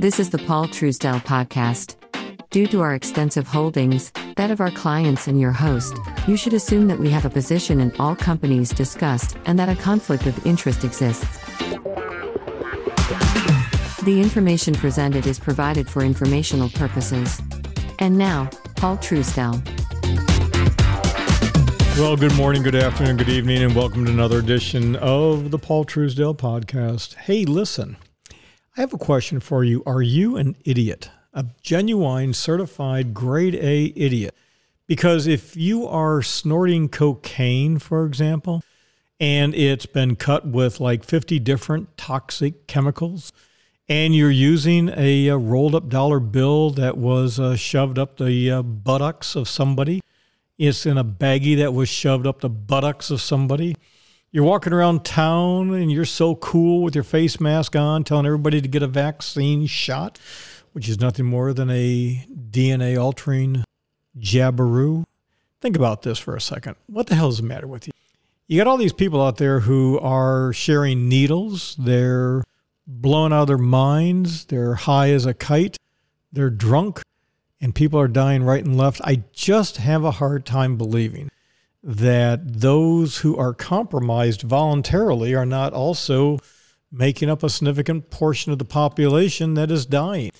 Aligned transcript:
This 0.00 0.20
is 0.20 0.30
the 0.30 0.38
Paul 0.38 0.68
Truesdell 0.68 1.24
podcast. 1.24 1.96
Due 2.50 2.68
to 2.68 2.82
our 2.82 2.94
extensive 2.94 3.48
holdings, 3.48 4.12
that 4.36 4.52
of 4.52 4.60
our 4.60 4.70
clients 4.70 5.26
and 5.26 5.40
your 5.40 5.50
host, 5.50 5.92
you 6.28 6.36
should 6.36 6.54
assume 6.54 6.86
that 6.86 7.00
we 7.00 7.10
have 7.10 7.24
a 7.24 7.30
position 7.30 7.80
in 7.80 7.92
all 7.98 8.14
companies 8.14 8.70
discussed 8.70 9.36
and 9.44 9.58
that 9.58 9.68
a 9.68 9.74
conflict 9.74 10.26
of 10.26 10.46
interest 10.46 10.84
exists. 10.84 11.26
The 14.04 14.20
information 14.22 14.74
presented 14.74 15.26
is 15.26 15.40
provided 15.40 15.90
for 15.90 16.04
informational 16.04 16.68
purposes. 16.68 17.42
And 17.98 18.16
now, 18.16 18.50
Paul 18.76 18.98
Truesdell. 18.98 19.60
Well, 21.98 22.16
good 22.16 22.36
morning, 22.36 22.62
good 22.62 22.76
afternoon, 22.76 23.16
good 23.16 23.28
evening, 23.28 23.64
and 23.64 23.74
welcome 23.74 24.04
to 24.04 24.12
another 24.12 24.38
edition 24.38 24.94
of 24.94 25.50
the 25.50 25.58
Paul 25.58 25.84
Truesdell 25.84 26.36
podcast. 26.36 27.16
Hey, 27.16 27.44
listen, 27.44 27.96
I 28.78 28.82
have 28.82 28.94
a 28.94 28.98
question 28.98 29.40
for 29.40 29.64
you. 29.64 29.82
Are 29.86 30.02
you 30.02 30.36
an 30.36 30.54
idiot? 30.64 31.10
A 31.34 31.46
genuine, 31.62 32.32
certified, 32.32 33.12
grade 33.12 33.56
A 33.56 33.92
idiot? 33.96 34.36
Because 34.86 35.26
if 35.26 35.56
you 35.56 35.84
are 35.88 36.22
snorting 36.22 36.88
cocaine, 36.88 37.80
for 37.80 38.06
example, 38.06 38.62
and 39.18 39.52
it's 39.52 39.86
been 39.86 40.14
cut 40.14 40.46
with 40.46 40.78
like 40.78 41.02
50 41.02 41.40
different 41.40 41.96
toxic 41.96 42.68
chemicals, 42.68 43.32
and 43.88 44.14
you're 44.14 44.30
using 44.30 44.90
a, 44.96 45.26
a 45.26 45.36
rolled 45.36 45.74
up 45.74 45.88
dollar 45.88 46.20
bill 46.20 46.70
that 46.70 46.96
was 46.96 47.40
uh, 47.40 47.56
shoved 47.56 47.98
up 47.98 48.16
the 48.16 48.48
uh, 48.48 48.62
buttocks 48.62 49.34
of 49.34 49.48
somebody, 49.48 50.00
it's 50.56 50.86
in 50.86 50.96
a 50.96 51.04
baggie 51.04 51.56
that 51.56 51.74
was 51.74 51.88
shoved 51.88 52.28
up 52.28 52.42
the 52.42 52.48
buttocks 52.48 53.10
of 53.10 53.20
somebody. 53.20 53.74
You're 54.30 54.44
walking 54.44 54.74
around 54.74 55.06
town 55.06 55.72
and 55.72 55.90
you're 55.90 56.04
so 56.04 56.34
cool 56.34 56.82
with 56.82 56.94
your 56.94 57.02
face 57.04 57.40
mask 57.40 57.74
on, 57.74 58.04
telling 58.04 58.26
everybody 58.26 58.60
to 58.60 58.68
get 58.68 58.82
a 58.82 58.86
vaccine 58.86 59.66
shot, 59.66 60.18
which 60.72 60.86
is 60.86 61.00
nothing 61.00 61.24
more 61.24 61.54
than 61.54 61.70
a 61.70 62.26
DNA 62.50 63.02
altering 63.02 63.64
jabberoo. 64.18 65.04
Think 65.62 65.76
about 65.76 66.02
this 66.02 66.18
for 66.18 66.36
a 66.36 66.42
second. 66.42 66.76
What 66.88 67.06
the 67.06 67.14
hell 67.14 67.28
is 67.28 67.38
the 67.38 67.44
matter 67.44 67.66
with 67.66 67.86
you? 67.86 67.92
You 68.48 68.58
got 68.58 68.66
all 68.66 68.76
these 68.76 68.92
people 68.92 69.22
out 69.22 69.38
there 69.38 69.60
who 69.60 69.98
are 70.00 70.52
sharing 70.52 71.08
needles. 71.08 71.74
They're 71.78 72.44
blown 72.86 73.32
out 73.32 73.42
of 73.42 73.46
their 73.48 73.56
minds. 73.56 74.44
They're 74.44 74.74
high 74.74 75.10
as 75.10 75.24
a 75.24 75.32
kite. 75.32 75.78
They're 76.32 76.50
drunk 76.50 77.00
and 77.62 77.74
people 77.74 77.98
are 77.98 78.08
dying 78.08 78.42
right 78.42 78.62
and 78.62 78.76
left. 78.76 79.00
I 79.04 79.22
just 79.32 79.78
have 79.78 80.04
a 80.04 80.10
hard 80.10 80.44
time 80.44 80.76
believing 80.76 81.30
that 81.82 82.60
those 82.60 83.18
who 83.18 83.36
are 83.36 83.54
compromised 83.54 84.42
voluntarily 84.42 85.34
are 85.34 85.46
not 85.46 85.72
also 85.72 86.38
making 86.90 87.30
up 87.30 87.42
a 87.42 87.50
significant 87.50 88.10
portion 88.10 88.52
of 88.52 88.58
the 88.58 88.64
population 88.64 89.54
that 89.54 89.70
is 89.70 89.86
dying. 89.86 90.30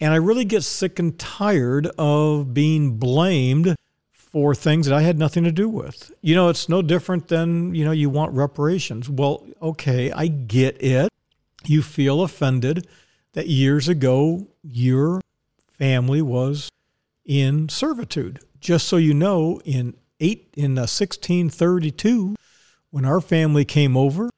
And 0.00 0.12
I 0.12 0.16
really 0.16 0.44
get 0.44 0.64
sick 0.64 0.98
and 0.98 1.18
tired 1.18 1.86
of 1.98 2.54
being 2.54 2.96
blamed 2.96 3.76
for 4.14 4.54
things 4.54 4.86
that 4.86 4.94
I 4.94 5.02
had 5.02 5.18
nothing 5.18 5.44
to 5.44 5.52
do 5.52 5.68
with. 5.68 6.12
You 6.22 6.34
know, 6.34 6.48
it's 6.48 6.68
no 6.68 6.82
different 6.82 7.28
than, 7.28 7.74
you 7.74 7.84
know, 7.84 7.90
you 7.90 8.08
want 8.08 8.32
reparations. 8.32 9.10
Well, 9.10 9.44
okay, 9.60 10.10
I 10.12 10.28
get 10.28 10.82
it. 10.82 11.10
You 11.66 11.82
feel 11.82 12.22
offended 12.22 12.86
that 13.32 13.48
years 13.48 13.88
ago 13.88 14.46
your 14.62 15.20
family 15.72 16.22
was 16.22 16.70
in 17.26 17.68
servitude. 17.68 18.40
Just 18.60 18.86
so 18.86 18.96
you 18.96 19.14
know, 19.14 19.60
in 19.64 19.94
eight 20.20 20.52
in 20.56 20.78
uh, 20.78 20.86
1632, 20.86 22.36
when 22.90 23.04
our 23.04 23.20
family 23.20 23.64
came 23.64 23.96
over 23.96 24.30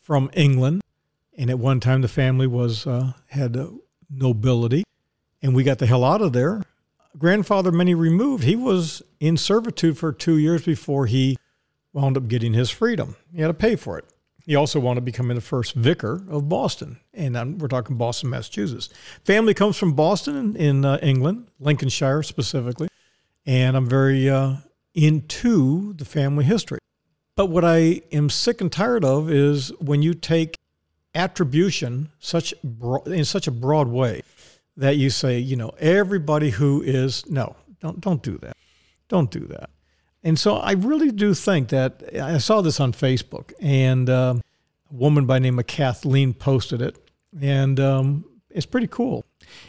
from 0.00 0.30
England, 0.34 0.82
and 1.36 1.50
at 1.50 1.58
one 1.58 1.80
time 1.80 2.02
the 2.02 2.08
family 2.08 2.46
was 2.46 2.86
uh, 2.86 3.12
had 3.28 3.56
uh, 3.56 3.68
nobility, 4.10 4.84
and 5.42 5.54
we 5.54 5.64
got 5.64 5.78
the 5.78 5.86
hell 5.86 6.04
out 6.04 6.20
of 6.20 6.32
there. 6.32 6.62
Grandfather 7.18 7.72
many 7.72 7.94
removed, 7.94 8.44
he 8.44 8.56
was 8.56 9.02
in 9.18 9.36
servitude 9.36 9.98
for 9.98 10.12
two 10.12 10.36
years 10.36 10.64
before 10.64 11.06
he 11.06 11.36
wound 11.92 12.16
up 12.16 12.28
getting 12.28 12.52
his 12.52 12.70
freedom. 12.70 13.16
He 13.34 13.40
had 13.40 13.48
to 13.48 13.54
pay 13.54 13.76
for 13.76 13.98
it. 13.98 14.04
He 14.44 14.56
also 14.56 14.80
wanted 14.80 15.00
to 15.00 15.04
become 15.04 15.28
the 15.28 15.40
first 15.40 15.74
vicar 15.74 16.24
of 16.28 16.48
Boston, 16.48 16.98
and 17.14 17.36
I'm, 17.36 17.58
we're 17.58 17.68
talking 17.68 17.96
Boston, 17.96 18.30
Massachusetts. 18.30 18.88
Family 19.24 19.54
comes 19.54 19.76
from 19.76 19.92
Boston 19.92 20.36
in, 20.36 20.56
in 20.56 20.84
uh, 20.84 20.98
England, 21.02 21.48
Lincolnshire 21.60 22.22
specifically, 22.22 22.88
and 23.46 23.76
I'm 23.76 23.88
very 23.88 24.28
uh, 24.28 24.56
into 24.94 25.92
the 25.94 26.04
family 26.04 26.44
history. 26.44 26.78
But 27.36 27.46
what 27.46 27.64
I 27.64 28.02
am 28.12 28.28
sick 28.28 28.60
and 28.60 28.70
tired 28.70 29.04
of 29.04 29.30
is 29.30 29.70
when 29.78 30.02
you 30.02 30.14
take 30.14 30.56
attribution 31.14 32.10
such 32.18 32.54
in 33.06 33.24
such 33.24 33.46
a 33.46 33.50
broad 33.50 33.88
way 33.88 34.22
that 34.76 34.96
you 34.96 35.10
say, 35.10 35.38
you 35.38 35.56
know, 35.56 35.70
everybody 35.78 36.50
who 36.50 36.82
is 36.82 37.28
no, 37.30 37.56
don't 37.80 38.00
don't 38.00 38.22
do 38.22 38.38
that, 38.38 38.56
don't 39.08 39.30
do 39.30 39.40
that. 39.46 39.70
And 40.22 40.38
so 40.38 40.56
I 40.56 40.72
really 40.72 41.10
do 41.10 41.32
think 41.32 41.70
that 41.70 42.02
I 42.14 42.38
saw 42.38 42.60
this 42.60 42.78
on 42.78 42.92
Facebook, 42.92 43.52
and 43.60 44.10
uh, 44.10 44.34
a 44.90 44.94
woman 44.94 45.24
by 45.24 45.36
the 45.36 45.40
name 45.40 45.58
of 45.58 45.66
Kathleen 45.66 46.34
posted 46.34 46.82
it, 46.82 46.98
and 47.40 47.80
um, 47.80 48.24
it's 48.50 48.66
pretty 48.66 48.86
cool. 48.86 49.24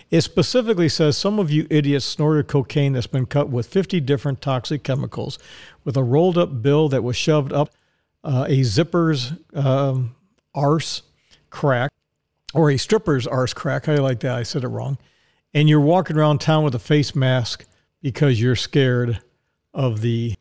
It 0.09 0.21
specifically 0.21 0.89
says 0.89 1.17
some 1.17 1.39
of 1.39 1.49
you 1.49 1.67
idiots 1.69 2.05
snorted 2.05 2.47
cocaine 2.47 2.93
that's 2.93 3.07
been 3.07 3.25
cut 3.25 3.49
with 3.49 3.67
50 3.67 3.99
different 4.01 4.41
toxic 4.41 4.83
chemicals 4.83 5.39
with 5.83 5.97
a 5.97 6.03
rolled 6.03 6.37
up 6.37 6.61
bill 6.61 6.89
that 6.89 7.03
was 7.03 7.15
shoved 7.15 7.53
up 7.53 7.69
uh, 8.23 8.45
a 8.47 8.63
zipper's 8.63 9.33
um, 9.53 10.15
arse 10.53 11.01
crack 11.49 11.91
or 12.53 12.69
a 12.69 12.77
stripper's 12.77 13.25
arse 13.27 13.53
crack. 13.53 13.87
You 13.87 13.97
like 13.97 14.19
that? 14.21 14.37
I 14.37 14.43
said 14.43 14.63
it 14.63 14.67
wrong. 14.67 14.97
And 15.53 15.67
you're 15.67 15.81
walking 15.81 16.17
around 16.17 16.39
town 16.39 16.63
with 16.63 16.75
a 16.75 16.79
face 16.79 17.15
mask 17.15 17.65
because 18.01 18.41
you're 18.41 18.55
scared 18.55 19.21
of 19.73 20.01
the 20.01 20.35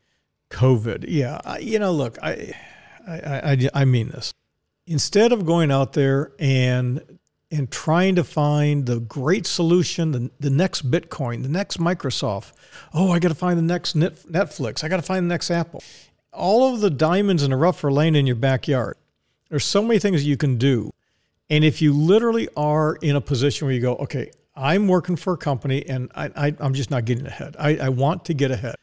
COVID. 0.50 1.06
Yeah, 1.08 1.40
I, 1.44 1.58
you 1.58 1.78
know, 1.78 1.92
look, 1.92 2.18
I, 2.22 2.54
I, 3.06 3.18
I, 3.52 3.68
I 3.74 3.84
mean 3.84 4.08
this. 4.08 4.32
Instead 4.86 5.32
of 5.32 5.46
going 5.46 5.70
out 5.70 5.92
there 5.92 6.32
and 6.38 7.18
and 7.50 7.70
trying 7.70 8.14
to 8.14 8.24
find 8.24 8.86
the 8.86 9.00
great 9.00 9.46
solution, 9.46 10.12
the, 10.12 10.30
the 10.38 10.50
next 10.50 10.90
Bitcoin, 10.90 11.42
the 11.42 11.48
next 11.48 11.78
Microsoft. 11.78 12.52
Oh, 12.94 13.10
I 13.10 13.18
got 13.18 13.28
to 13.28 13.34
find 13.34 13.58
the 13.58 13.62
next 13.62 13.96
Netflix. 13.96 14.84
I 14.84 14.88
got 14.88 14.96
to 14.96 15.02
find 15.02 15.24
the 15.24 15.28
next 15.28 15.50
Apple. 15.50 15.82
All 16.32 16.72
of 16.72 16.80
the 16.80 16.90
diamonds 16.90 17.42
in 17.42 17.50
the 17.50 17.56
rough 17.56 17.82
are 17.82 17.92
laying 17.92 18.14
in 18.14 18.26
your 18.26 18.36
backyard. 18.36 18.96
There's 19.48 19.64
so 19.64 19.82
many 19.82 19.98
things 19.98 20.24
you 20.24 20.36
can 20.36 20.58
do. 20.58 20.92
And 21.48 21.64
if 21.64 21.82
you 21.82 21.92
literally 21.92 22.48
are 22.56 22.94
in 23.02 23.16
a 23.16 23.20
position 23.20 23.66
where 23.66 23.74
you 23.74 23.80
go, 23.80 23.96
okay, 23.96 24.30
I'm 24.54 24.86
working 24.86 25.16
for 25.16 25.32
a 25.32 25.36
company 25.36 25.84
and 25.88 26.10
I, 26.14 26.54
am 26.60 26.74
just 26.74 26.90
not 26.90 27.04
getting 27.04 27.26
ahead. 27.26 27.56
I, 27.58 27.76
I 27.76 27.88
want 27.88 28.24
to 28.26 28.34
get 28.34 28.52
ahead 28.52 28.76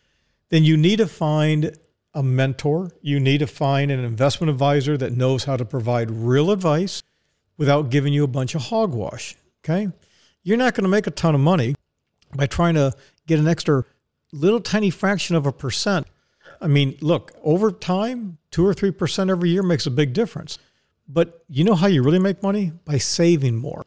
then 0.49 0.63
you 0.63 0.78
need 0.78 0.97
to 0.97 1.07
find 1.07 1.78
a 2.13 2.23
mentor. 2.23 2.91
You 3.01 3.19
need 3.19 3.39
to 3.39 3.47
find 3.47 3.91
an 3.91 3.99
investment 3.99 4.49
advisor 4.49 4.97
that 4.97 5.13
knows 5.13 5.44
how 5.44 5.57
to 5.57 5.66
provide 5.66 6.09
real 6.09 6.51
advice 6.51 7.03
without 7.57 7.90
giving 7.90 8.13
you 8.13 8.23
a 8.23 8.28
bunch 8.28 8.56
of 8.56 8.63
hogwash. 8.63 9.35
Okay. 9.63 9.90
You're 10.44 10.57
not 10.57 10.75
going 10.75 10.84
to 10.84 10.90
make 10.90 11.07
a 11.07 11.12
ton 11.12 11.35
of 11.35 11.41
money 11.41 11.75
by 12.35 12.45
trying 12.45 12.75
to 12.75 12.94
get 13.25 13.40
an 13.40 13.47
extra 13.47 13.84
little 14.31 14.59
tiny 14.59 14.90
fraction 14.90 15.35
of 15.35 15.45
a 15.45 15.51
percent. 15.51 16.07
I 16.62 16.67
mean, 16.67 16.97
look, 17.01 17.34
over 17.44 17.72
time, 17.72 18.38
two 18.51 18.66
or 18.66 18.73
3% 18.73 19.29
every 19.29 19.50
year 19.50 19.63
makes 19.63 19.85
a 19.85 19.91
big 19.91 20.13
difference. 20.13 20.57
But 21.07 21.44
you 21.50 21.63
know 21.63 21.75
how 21.75 21.88
you 21.88 22.03
really 22.03 22.19
make 22.19 22.44
money? 22.44 22.73
By 22.85 22.97
saving 22.97 23.56
more, 23.56 23.85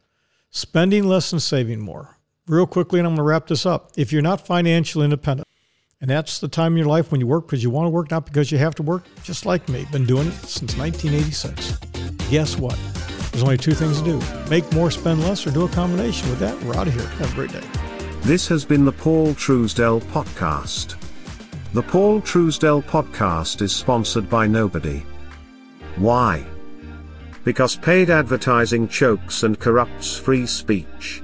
spending 0.50 1.04
less 1.04 1.32
and 1.32 1.42
saving 1.42 1.80
more. 1.80 2.16
Real 2.46 2.66
quickly, 2.66 2.98
and 2.98 3.06
I'm 3.06 3.14
going 3.14 3.24
to 3.24 3.28
wrap 3.28 3.46
this 3.46 3.66
up. 3.66 3.92
If 3.96 4.12
you're 4.12 4.22
not 4.22 4.46
financially 4.46 5.04
independent, 5.04 5.46
and 6.00 6.10
that's 6.10 6.38
the 6.38 6.48
time 6.48 6.72
in 6.72 6.78
your 6.78 6.86
life 6.86 7.12
when 7.12 7.20
you 7.20 7.26
work 7.26 7.46
because 7.46 7.62
you 7.62 7.68
want 7.70 7.86
to 7.86 7.90
work, 7.90 8.10
not 8.10 8.24
because 8.24 8.50
you 8.50 8.58
have 8.58 8.74
to 8.76 8.82
work, 8.82 9.04
just 9.22 9.44
like 9.44 9.68
me. 9.68 9.86
Been 9.92 10.06
doing 10.06 10.28
it 10.28 10.34
since 10.46 10.76
1986. 10.76 11.78
Guess 12.30 12.56
what? 12.56 12.78
There's 13.30 13.42
only 13.42 13.58
two 13.58 13.74
things 13.74 14.00
to 14.00 14.04
do 14.04 14.50
make 14.50 14.70
more, 14.72 14.90
spend 14.90 15.22
less, 15.22 15.46
or 15.46 15.50
do 15.50 15.64
a 15.64 15.68
combination. 15.68 16.28
With 16.30 16.40
that, 16.40 16.60
we're 16.62 16.74
out 16.76 16.88
of 16.88 16.94
here. 16.94 17.06
Have 17.06 17.32
a 17.32 17.34
great 17.34 17.52
day. 17.52 17.66
This 18.22 18.48
has 18.48 18.64
been 18.64 18.84
the 18.84 18.92
Paul 18.92 19.34
Truesdell 19.34 20.02
Podcast. 20.12 20.96
The 21.72 21.82
Paul 21.82 22.20
Truesdell 22.20 22.82
Podcast 22.84 23.62
is 23.62 23.74
sponsored 23.74 24.28
by 24.28 24.46
nobody. 24.46 25.04
Why? 25.96 26.44
Because 27.44 27.76
paid 27.76 28.10
advertising 28.10 28.88
chokes 28.88 29.44
and 29.44 29.58
corrupts 29.58 30.18
free 30.18 30.46
speech. 30.46 31.22